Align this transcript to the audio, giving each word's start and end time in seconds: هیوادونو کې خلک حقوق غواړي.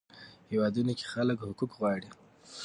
هیوادونو 0.51 0.91
کې 0.99 1.05
خلک 1.13 1.37
حقوق 1.47 1.71
غواړي. 1.79 2.09